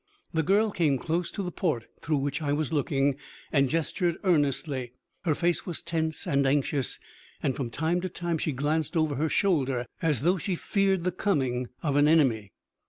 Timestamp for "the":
0.33-0.41, 1.43-1.51, 11.03-11.11